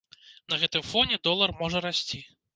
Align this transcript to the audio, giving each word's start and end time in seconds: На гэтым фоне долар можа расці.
На 0.53 0.57
гэтым 0.63 0.85
фоне 0.93 1.21
долар 1.29 1.55
можа 1.61 1.85
расці. 1.89 2.25